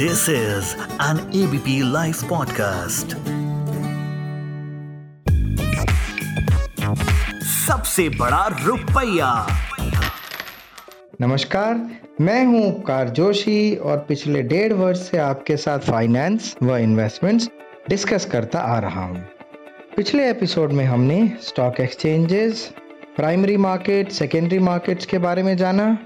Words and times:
This 0.00 0.28
is 0.28 0.76
an 1.00 1.18
ABP 1.38 1.72
Life 1.92 2.20
podcast. 2.28 3.14
सबसे 7.44 8.08
बड़ा 8.08 8.46
रुपया 8.66 9.30
नमस्कार, 11.20 11.74
मैं 12.20 12.44
हूँ 12.46 12.62
उपकार 12.68 13.08
जोशी 13.08 13.76
और 13.76 13.98
पिछले 13.98 14.42
डेढ़ 14.42 14.72
वर्ष 14.72 14.98
से 15.10 15.18
आपके 15.18 15.56
साथ 15.56 15.78
फाइनेंस 15.78 16.56
व 16.62 16.76
इन्वेस्टमेंट्स 16.76 17.48
डिस्कस 17.88 18.24
करता 18.24 18.58
आ 18.58 18.78
रहा 18.78 19.04
हूँ। 19.04 19.24
पिछले 19.96 20.30
एपिसोड 20.30 20.72
में 20.72 20.84
हमने 20.84 21.36
stock 21.42 21.80
exchanges 21.80 22.70
primary 23.16 23.56
market 23.56 24.12
secondary 24.12 24.58
markets 24.58 25.06
के 25.06 25.18
बारे 25.18 25.42
में 25.42 25.56
जाना 25.56 25.98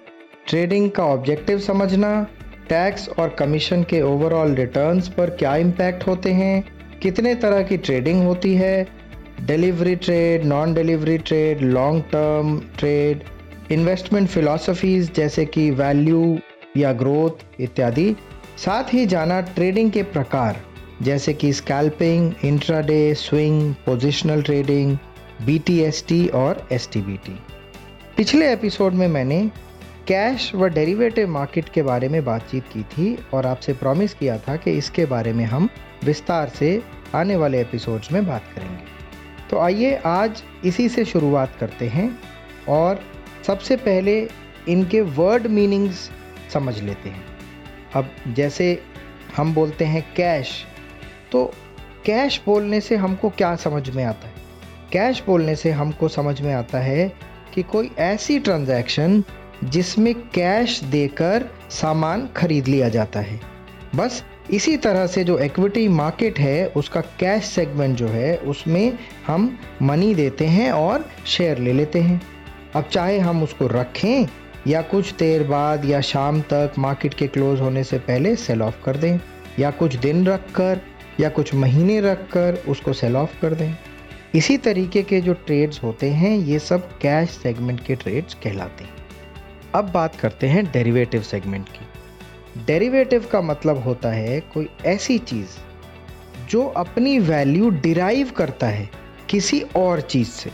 ट्रेडिंग 0.49 0.91
का 0.91 1.05
ऑब्जेक्टिव 1.05 1.59
समझना 1.59 2.27
टैक्स 2.69 3.09
और 3.09 3.29
कमीशन 3.29 3.83
के 3.83 4.01
ओवरऑल 4.03 4.55
रिटर्न्स 4.55 5.09
पर 5.09 5.31
क्या 5.31 5.57
इम्पैक्ट 5.57 6.07
होते 6.07 6.33
हैं? 6.33 6.65
कितने 7.03 7.35
तरह 7.35 7.63
की 7.63 7.77
ट्रेडिंग 7.77 8.23
होती 8.25 8.55
है? 8.55 8.87
Delivery 9.41 9.95
trade 9.97 10.45
non 10.45 10.75
delivery 10.75 11.19
trade 11.19 11.61
long 11.61 12.03
term 12.03 12.59
trade 12.79 13.25
investment 13.73 14.29
philosophies 14.29 15.13
जैसे 15.15 15.47
कि 15.47 15.71
वैल्यू 15.71 16.39
या 16.77 16.93
ग्रोथ 16.93 17.61
इत्यादि। 17.61 18.15
साथ 18.57 18.95
ही 18.95 19.07
जाना 19.07 19.41
ट्रेडिंग 19.41 19.91
के 19.91 20.03
प्रकार, 20.03 20.61
जैसे 21.03 21.35
कि 21.35 21.53
scalping 21.53 22.33
intraday 22.45 23.15
swing 23.15 23.75
positional 23.87 24.43
trading 24.43 24.97
BTST 25.47 26.31
और 26.31 26.69
STBT 26.73 27.31
पिछले 28.17 28.53
एपिसोड 28.53 28.93
में 28.93 29.07
मैंने 29.09 29.51
कैश 30.09 30.55
व 30.55 30.67
डेरिवेटिव 30.67 31.29
मार्केट 31.29 31.69
के 31.69 31.83
बारे 31.83 32.09
में 32.09 32.25
बातचीत 32.25 32.65
की 32.73 32.83
थी 32.83 33.27
और 33.35 33.47
आपसे 33.47 33.73
प्रॉमिस 33.73 34.15
किया 34.15 34.39
था 34.39 34.57
कि 34.57 34.71
इसके 34.71 35.05
बारे 35.07 35.33
में 35.33 35.45
हम 35.45 35.69
विस्तार 36.05 36.49
से 36.49 36.83
आने 37.15 37.37
वाले 37.37 37.61
एपिसोड्स 37.61 38.13
में 38.13 38.27
बात 38.27 38.43
करेंगे। 38.55 38.85
तो 39.51 39.59
आइए 39.59 39.95
आज 40.07 40.43
इसी 40.65 40.89
से 40.89 41.05
शुरुआत 41.05 41.57
करते 41.61 41.89
हैं 41.89 42.19
और 42.69 43.01
सबसे 43.47 43.77
पहले 43.77 44.29
इनके 44.69 45.01
वर्ड 45.01 45.47
मीनिंग्स 45.47 46.11
समझ 46.53 46.81
लेते 46.81 47.09
हैं। 47.09 47.25
अब 47.95 48.11
जैसे 48.29 48.83
हम 49.37 49.55
बोलते 49.55 49.85
हैं 49.85 50.03
कैश 50.17 50.65
तो 51.33 51.45
कैश 52.07 52.41
बोलने 52.47 52.81
से 52.81 52.97
हमको 52.97 53.31
क्या 53.31 53.55
समझ 53.57 53.91
में 53.91 54.05
आता 54.05 54.27
है? 54.27 54.35
कैश 54.93 55.23
बोलने 55.27 55.57
से 55.57 55.71
हमको 55.71 56.09
समझ 56.09 56.41
में 56.41 56.53
आता 56.55 56.79
है 56.79 57.13
कि 57.55 57.63
कोई 57.63 57.91
ऐसी 57.99 58.39
ट्रांजैक्शन 58.39 59.23
जिसमें 59.65 60.15
कैश 60.15 60.81
देकर 60.81 61.49
सामान 61.71 62.29
खरीद 62.37 62.69
लिया 62.69 62.89
जाता 62.89 63.21
है। 63.21 63.41
बस 63.97 64.23
इसी 64.51 64.77
तरह 64.77 65.07
से 65.07 65.25
जो 65.25 65.39
इक्विटी 65.39 65.89
मार्केट 65.89 66.39
है, 66.39 66.67
उसका 66.67 67.01
कैश 67.01 67.45
सेगमेंट 67.45 67.97
जो 67.97 68.09
है, 68.09 68.37
उसमें 68.37 68.99
हम 69.27 69.59
मनी 69.83 70.15
देते 70.15 70.47
हैं 70.47 70.71
और 70.73 71.09
शेयर 71.27 71.59
ले 71.59 71.73
लेते 71.73 72.01
हैं। 72.01 72.21
अब 72.75 72.85
चाहे 72.85 73.19
हम 73.19 73.43
उसको 73.43 73.67
रखें 73.67 74.27
या 74.67 74.83
कुछ 74.83 75.13
देर 75.15 75.43
बाद 75.45 75.85
या 75.85 76.01
शाम 76.01 76.41
तक 76.41 76.75
मार्केट 76.79 77.15
के 77.15 77.27
क्लोज 77.27 77.61
होने 77.61 77.85
से 77.85 77.99
पहले 77.99 78.35
सेल 78.37 78.63
ऑफ़ 78.63 78.83
कर 78.85 78.97
दें, 78.97 79.19
या 79.59 79.71
कुछ 79.71 79.97
दिन 79.97 80.27
रख 80.27 80.51
कर 80.55 80.81
या 81.21 81.29
कुछ 81.29 81.55
महीने 81.55 82.01
रख 82.01 82.29
कर 82.33 82.63
उसको 82.69 82.93
सेल 82.93 83.17
ऑफ़ 83.17 83.41
कर 83.41 83.55
दें। 83.55 83.75
इसी 84.35 84.57
तरीके 84.57 85.03
के 85.03 85.21
जो 85.21 85.33
ट्रेड्स 85.33 85.83
होते 85.83 86.11
हैं, 86.11 86.37
ये 86.37 86.59
सब 86.59 86.99
कैश 86.99 87.31
सेगमेंट 87.31 87.85
के 87.85 87.95
ट्रेड्स 87.95 88.35
कहलाते 88.35 88.85
हैं। 88.85 89.02
अब 89.75 89.91
बात 89.91 90.17
करते 90.17 90.47
हैं 90.47 90.65
डेरिवेटिव 90.73 91.23
सेगमेंट 91.23 91.69
की। 91.69 92.65
डेरिवेटिव 92.67 93.27
का 93.33 93.41
मतलब 93.41 93.83
होता 93.85 94.11
है 94.13 94.41
कोई 94.55 94.69
ऐसी 94.87 95.19
चीज़ 95.19 95.59
जो 96.51 96.63
अपनी 96.77 97.19
वैल्यू 97.19 97.71
डिराइव 97.71 98.31
करता 98.31 98.67
है 98.67 98.89
किसी 99.31 99.61
और 99.77 100.01
चीज़ 100.01 100.29
से। 100.29 100.51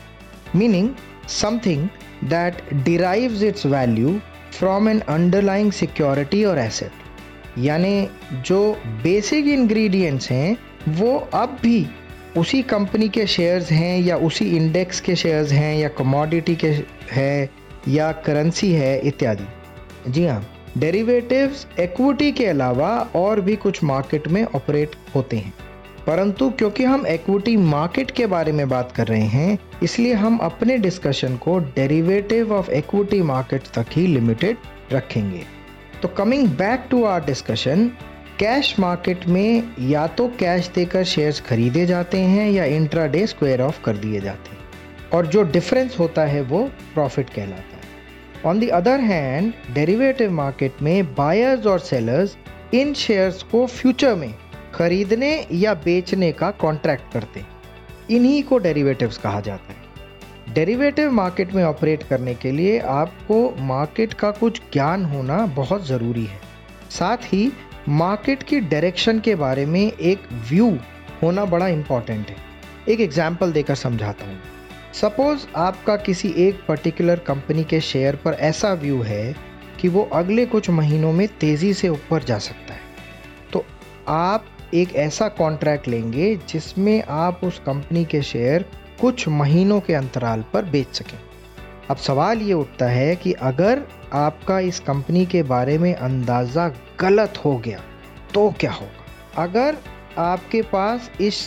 Meaning 0.56 0.90
something 1.28 1.88
that 2.24 2.62
derives 2.74 3.42
its 3.42 3.66
value 3.66 4.18
from 4.52 4.88
an 4.88 5.00
underlying 5.00 5.72
security 5.72 6.44
और 6.44 6.58
एसेट 6.58 7.58
यानी 7.58 8.08
जो 8.46 8.60
बेसिक 9.02 9.46
इंग्रेडिएंट्स 9.46 10.30
हैं, 10.30 10.56
वो 10.88 11.16
अब 11.34 11.58
भी 11.62 11.86
उसी 12.36 12.62
कंपनी 12.62 13.08
के 13.08 13.26
शेयर्स 13.26 13.70
हैं 13.70 13.98
या 14.00 14.16
उसी 14.16 14.44
इंडेक्स 14.56 15.00
के 15.00 15.16
शेयर्स 15.16 15.52
हैं 15.52 15.76
या 15.78 15.88
कमोडिटी 15.88 16.54
के 16.56 16.68
हैं 17.10 17.48
या 17.88 18.12
करेंसी 18.12 18.72
है 18.72 19.00
इत्यादि। 19.00 20.10
जी 20.10 20.26
हाँ 20.26 20.54
डेरिवेटिव्स 20.78 21.66
इक्विटी 21.80 22.32
के 22.32 22.46
अलावा 22.46 23.08
और 23.14 23.40
भी 23.40 23.56
कुछ 23.56 23.84
मार्केट 23.84 24.28
में 24.28 24.44
ऑपरेट 24.44 24.90
होते 25.14 25.36
हैं। 25.36 25.54
परंतु 26.06 26.50
क्योंकि 26.50 26.84
हम 26.84 27.06
इक्विटी 27.06 27.56
मार्केट 27.56 28.10
के 28.10 28.26
बारे 28.26 28.52
में 28.52 28.68
बात 28.68 28.92
कर 28.92 29.06
रहे 29.06 29.22
हैं, 29.22 29.58
इसलिए 29.82 30.14
हम 30.14 30.38
अपने 30.38 30.78
डिस्कशन 30.78 31.36
को 31.36 31.58
डेरिवेटिव 31.58 32.52
ऑफ़ 32.52 32.70
इक्विटी 32.70 33.22
मार्केट 33.22 33.62
तक 33.62 33.86
ही 33.90 34.06
लिमिटेड 34.06 34.56
रखेंगे। 34.92 35.42
तो 36.02 36.08
coming 36.08 36.48
back 36.48 36.84
to 36.90 37.04
our 37.04 37.24
discussion 37.24 37.90
cash 38.38 38.78
market 38.78 39.26
में 39.26 39.62
या 39.80 40.06
तो 40.06 40.28
कैश 40.28 40.70
देकर 40.74 41.04
शेयर्स 41.04 41.40
खरीदे 41.40 41.86
जाते 41.86 42.18
हैं 42.18 42.50
या 42.50 42.64
इंट्राडे 42.64 43.26
स्क्वायर 43.26 43.60
ऑफ़ 43.60 43.82
कर 43.82 43.96
दिए 43.96 44.20
जाते 44.20 44.50
हैं। 44.50 44.58
और 45.12 45.26
जो 45.26 45.42
डिफरेंस 45.42 45.96
होता 45.98 46.22
है 46.22 46.40
वो 46.40 46.64
प्रॉफिट 46.94 47.30
कहलाता 47.30 47.62
है। 47.62 47.77
On 48.46 48.60
the 48.60 48.68
other 48.68 49.00
hand 49.00 49.52
derivative 49.74 50.30
market 50.30 50.82
में 50.82 51.14
बायर्स 51.14 51.66
और 51.66 51.78
सेलर्स 51.78 52.36
इन 52.74 52.92
शेयर्स 52.94 53.42
को 53.42 53.66
फ्यूचर 53.66 54.14
में 54.14 54.34
खरीदने 54.74 55.30
या 55.52 55.72
बेचने 55.74 56.30
का 56.32 56.50
कॉन्ट्रैक्ट 56.50 57.12
करते 57.12 57.42
इन्हीं 58.10 58.42
को 58.42 58.58
डेरिवेटिव्स 58.58 59.18
कहा 59.18 59.40
जाता 59.40 59.72
है। 59.72 60.54
डेरिवेटिव 60.54 61.10
मार्केट 61.10 61.52
में 61.52 61.62
ऑपरेट 61.64 62.02
करने 62.02 62.34
के 62.34 62.50
लिए 62.52 62.78
आपको 62.78 63.54
मार्केट 63.58 64.14
का 64.14 64.30
कुछ 64.30 64.60
ज्ञान 64.72 65.04
होना 65.04 65.46
बहुत 65.56 65.86
ज़रूरी 65.86 66.24
है। 66.24 66.40
साथ 66.90 67.16
ही 67.24 67.50
मार्केट 67.88 68.42
की 68.42 68.60
डायरेक्शन 68.60 69.20
के 69.20 69.34
बारे 69.34 69.66
में 69.66 69.80
एक 69.80 70.28
व्यू 70.50 70.70
होना 71.22 71.44
बड़ा 71.44 71.68
इंपॉर्टेंट 71.68 72.30
है। 72.30 72.36
एक 72.88 73.00
एग्ज़ाम्पल 73.00 73.52
देकर 73.52 73.74
समझाता 73.74 74.26
हूँ। 74.26 74.38
सपोज़ 75.00 75.46
आपका 75.56 75.94
किसी 75.96 76.28
एक 76.36 76.60
पर्टिकुलर 76.68 77.18
कंपनी 77.18 77.64
के 77.64 77.80
शेयर 77.80 78.16
पर 78.16 78.32
ऐसा 78.32 78.72
व्यू 78.72 79.02
है 79.02 79.34
कि 79.80 79.88
वो 79.88 80.02
अगले 80.12 80.46
कुछ 80.46 80.70
महीनों 80.70 81.12
में 81.12 81.28
तेज़ी 81.28 81.72
से 81.74 81.88
ऊपर 81.88 82.22
जा 82.22 82.38
सकता 82.38 82.74
है। 82.74 82.80
तो 83.52 83.64
आप 84.08 84.46
एक 84.74 84.94
ऐसा 84.96 85.28
कॉन्ट्रैक्ट 85.28 85.88
लेंगे 85.88 86.34
जिसमें 86.48 87.02
आप 87.08 87.40
उस 87.44 87.58
कंपनी 87.58 88.04
के 88.04 88.22
शेयर 88.22 88.64
कुछ 89.00 89.28
महीनों 89.28 89.80
के 89.80 89.94
अंतराल 89.94 90.44
पर 90.52 90.64
बेच 90.64 90.88
सकें। 90.88 91.18
अब 91.90 91.96
सवाल 91.96 92.42
ये 92.42 92.52
उठता 92.52 92.86
है 92.86 93.14
कि 93.16 93.32
अगर 93.32 93.82
आपका 94.12 94.58
इस 94.60 94.80
कंपनी 94.80 95.24
के 95.26 95.42
बारे 95.42 95.78
में 95.78 95.94
अंदाज़ा 95.94 96.68
गलत 97.00 97.40
हो 97.44 97.56
गया 97.58 97.82
तो 98.34 98.50
क्या 98.50 98.72
होगा? 98.72 99.42
अगर 99.42 99.78
आपके 100.18 100.62
पास 100.62 101.10
इस 101.20 101.46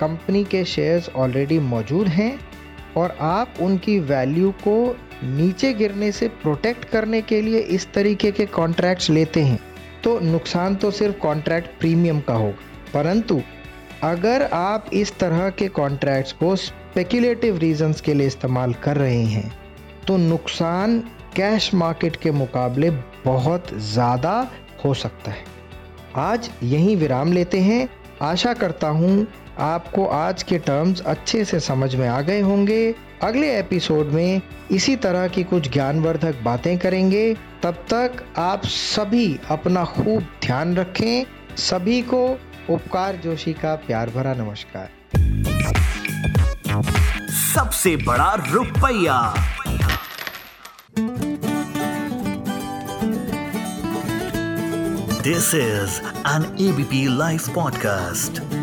कंपनी 0.00 0.44
के 0.44 0.64
शेयर्स 0.64 1.08
ऑलरेडी 1.08 1.58
मौजूद 1.58 2.08
हैं 2.08 2.49
और 2.96 3.16
आप 3.20 3.54
उनकी 3.60 3.98
वैल्यू 4.00 4.50
को 4.50 4.96
नीचे 5.24 5.72
गिरने 5.72 6.12
से 6.12 6.28
प्रोटेक्ट 6.42 6.84
करने 6.84 7.20
के 7.22 7.40
लिए 7.42 7.58
इस 7.58 7.92
तरीके 7.92 8.30
के 8.32 8.46
कॉन्ट्रैक्ट्स 8.46 9.10
लेते 9.10 9.42
हैं। 9.42 9.58
तो 10.04 10.18
नुकसान 10.20 10.74
तो 10.74 10.90
सिर्फ़ 10.90 11.16
कॉन्ट्रैक्ट 11.16 11.78
प्रीमियम 11.80 12.20
का 12.20 12.34
होगा। 12.34 12.92
परंतु, 12.94 13.40
अगर 14.02 14.42
आप 14.42 14.86
इस 14.92 15.18
तरह 15.18 15.48
के 15.50 15.68
कॉन्ट्रैक्ट्स 15.68 16.32
को 16.32 16.54
स्पेकुलेटिव 16.56 17.58
रीजंस 17.58 18.00
के 18.00 18.14
लिए 18.14 18.26
इस्तेमाल 18.26 18.74
कर 18.74 18.96
रहे 18.96 19.22
हैं 19.24 19.52
तो 20.06 20.16
नुकसान 20.16 20.98
कैश 21.36 21.74
मार्केट 21.74 22.16
के 22.16 22.30
मुकाबले 22.30 22.90
बहुत 23.24 23.66
ज़्यादा 23.74 24.50
हो 24.84 24.94
सकता 24.94 25.30
है। 25.30 25.44
आज 26.16 26.50
यहीं 26.62 26.96
विराम 26.96 27.32
लेते 27.32 27.60
हैं। 27.60 27.88
आशा 28.22 28.52
करता 28.54 28.88
हूँ 28.88 29.26
आपको 29.60 30.06
आज 30.06 30.42
के 30.42 30.58
टर्म्स 30.58 31.00
अच्छे 31.00 31.44
से 31.44 31.60
समझ 31.60 31.94
में 31.94 32.08
आ 32.08 32.20
गए 32.20 32.40
होंगे। 32.40 32.94
अगले 33.22 33.58
एपिसोड 33.58 34.06
में 34.06 34.42
इसी 34.70 34.96
तरह 34.96 35.28
की 35.28 35.44
कुछ 35.44 35.72
ज्ञानवर्धक 35.72 36.40
बातें 36.42 36.78
करेंगे। 36.78 37.36
तब 37.62 37.74
तक 37.74 38.24
आप 38.38 38.62
सभी 38.64 39.38
अपना 39.50 39.84
खूब 39.84 40.26
ध्यान 40.44 40.76
रखें। 40.76 41.26
सभी 41.56 42.02
को 42.02 42.40
उपकार 42.70 43.16
जोशी 43.16 43.52
का 43.52 43.74
प्यार 43.74 44.10
भरा 44.10 44.34
नमस्कार। 44.34 44.90
सबसे 47.54 47.96
बड़ा 47.96 48.34
रुपया। 48.50 49.34
This 55.22 55.54
is 55.54 56.00
an 56.28 56.56
ABP 56.60 57.18
live 57.18 57.40
podcast 57.54 58.59